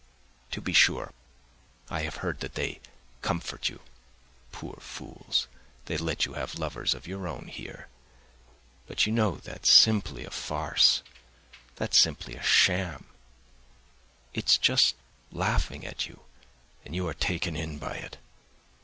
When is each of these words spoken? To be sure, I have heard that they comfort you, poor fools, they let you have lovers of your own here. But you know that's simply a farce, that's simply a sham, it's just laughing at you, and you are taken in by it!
To 0.49 0.61
be 0.61 0.73
sure, 0.73 1.13
I 1.87 2.01
have 2.01 2.15
heard 2.25 2.39
that 2.39 2.55
they 2.55 2.81
comfort 3.21 3.69
you, 3.69 3.81
poor 4.51 4.77
fools, 4.81 5.47
they 5.85 5.95
let 5.95 6.25
you 6.25 6.33
have 6.33 6.55
lovers 6.57 6.95
of 6.95 7.05
your 7.05 7.27
own 7.27 7.45
here. 7.49 7.87
But 8.87 9.05
you 9.05 9.11
know 9.13 9.35
that's 9.35 9.71
simply 9.71 10.25
a 10.25 10.31
farce, 10.31 11.03
that's 11.75 11.99
simply 11.99 12.33
a 12.35 12.41
sham, 12.41 13.09
it's 14.33 14.57
just 14.57 14.95
laughing 15.31 15.85
at 15.85 16.07
you, 16.07 16.21
and 16.83 16.95
you 16.95 17.07
are 17.07 17.13
taken 17.13 17.55
in 17.55 17.77
by 17.77 17.97
it! 17.97 18.17